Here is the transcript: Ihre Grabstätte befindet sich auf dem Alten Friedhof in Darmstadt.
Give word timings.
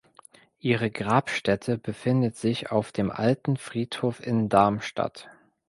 Ihre 0.57 0.89
Grabstätte 0.89 1.77
befindet 1.77 2.35
sich 2.35 2.71
auf 2.71 2.91
dem 2.91 3.11
Alten 3.11 3.55
Friedhof 3.55 4.19
in 4.19 4.49
Darmstadt. 4.49 5.29